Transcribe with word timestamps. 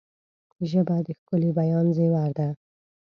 ژبه 0.69 0.95
د 1.05 1.07
ښکلي 1.19 1.49
بیان 1.59 1.85
زیور 1.97 2.29
ده 2.37 2.47